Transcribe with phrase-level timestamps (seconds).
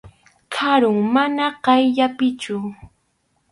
[0.55, 2.57] Karum, mana qayllapichu.